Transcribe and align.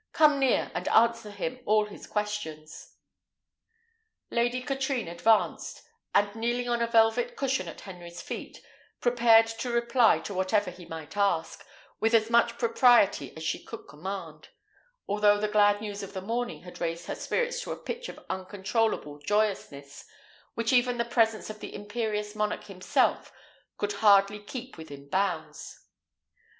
Come 0.13 0.39
near, 0.39 0.71
and 0.73 0.87
answer 0.87 1.29
him 1.29 1.59
all 1.67 1.85
his 1.85 2.07
questions." 2.07 2.95
Lady 4.31 4.59
Katrine 4.63 5.07
advanced, 5.07 5.83
and 6.15 6.33
kneeling 6.35 6.67
on 6.67 6.81
a 6.81 6.87
velvet 6.87 7.35
cushion 7.35 7.67
at 7.67 7.81
Henry's 7.81 8.19
feet, 8.19 8.63
prepared 8.99 9.45
to 9.45 9.69
reply 9.69 10.17
to 10.21 10.33
whatever 10.33 10.71
he 10.71 10.87
might 10.87 11.15
ask, 11.15 11.63
with 11.99 12.15
as 12.15 12.31
much 12.31 12.57
propriety 12.57 13.31
as 13.37 13.43
she 13.43 13.63
could 13.63 13.83
command; 13.83 14.49
although 15.07 15.37
the 15.37 15.47
glad 15.47 15.81
news 15.81 16.01
of 16.01 16.13
the 16.13 16.19
morning 16.21 16.63
had 16.63 16.81
raised 16.81 17.05
her 17.05 17.13
spirits 17.13 17.61
to 17.61 17.71
a 17.71 17.77
pitch 17.77 18.09
of 18.09 18.25
uncontrollable 18.27 19.19
joyousness, 19.19 20.05
which 20.55 20.73
even 20.73 20.97
the 20.97 21.05
presence 21.05 21.51
of 21.51 21.59
the 21.59 21.75
imperious 21.75 22.33
monarch 22.33 22.63
himself 22.63 23.31
could 23.77 23.93
hardly 23.93 24.39
keep 24.39 24.79
within 24.79 25.07
bounds. 25.07 25.85